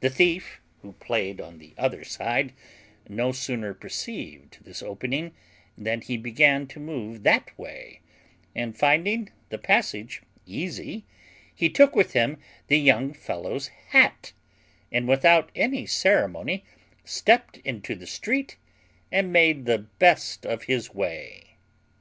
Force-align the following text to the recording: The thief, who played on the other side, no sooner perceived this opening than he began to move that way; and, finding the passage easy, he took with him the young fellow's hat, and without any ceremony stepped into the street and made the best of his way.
The 0.00 0.10
thief, 0.10 0.60
who 0.82 0.94
played 0.94 1.40
on 1.40 1.58
the 1.60 1.74
other 1.78 2.02
side, 2.02 2.52
no 3.08 3.30
sooner 3.30 3.72
perceived 3.72 4.58
this 4.64 4.82
opening 4.82 5.32
than 5.78 6.00
he 6.00 6.16
began 6.16 6.66
to 6.66 6.80
move 6.80 7.22
that 7.22 7.56
way; 7.56 8.00
and, 8.56 8.76
finding 8.76 9.30
the 9.50 9.58
passage 9.58 10.22
easy, 10.44 11.04
he 11.54 11.70
took 11.70 11.94
with 11.94 12.14
him 12.14 12.38
the 12.66 12.78
young 12.80 13.12
fellow's 13.12 13.68
hat, 13.90 14.32
and 14.90 15.06
without 15.06 15.52
any 15.54 15.86
ceremony 15.86 16.64
stepped 17.04 17.58
into 17.58 17.94
the 17.94 18.08
street 18.08 18.56
and 19.12 19.32
made 19.32 19.66
the 19.66 19.78
best 19.78 20.44
of 20.44 20.64
his 20.64 20.92
way. 20.92 21.58